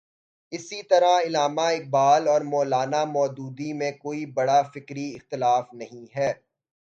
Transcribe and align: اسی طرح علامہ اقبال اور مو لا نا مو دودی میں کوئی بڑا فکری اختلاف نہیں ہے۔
اسی 0.51 0.79
طرح 0.83 1.13
علامہ 1.25 1.67
اقبال 1.71 2.27
اور 2.27 2.41
مو 2.41 2.61
لا 2.63 2.83
نا 2.85 3.01
مو 3.05 3.23
دودی 3.27 3.71
میں 3.73 3.91
کوئی 4.03 4.25
بڑا 4.37 4.61
فکری 4.73 5.07
اختلاف 5.15 5.73
نہیں 5.73 6.05
ہے۔ 6.17 6.31